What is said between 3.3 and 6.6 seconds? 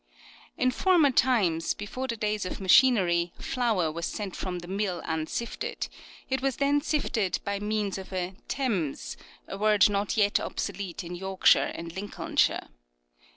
flour was sent from the mill unsifted; it was